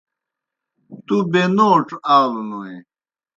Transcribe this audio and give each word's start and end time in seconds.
تُوْ 1.05 1.15
بَینَوڇ 1.31 1.87
آلوْنوئے۔ 2.15 2.75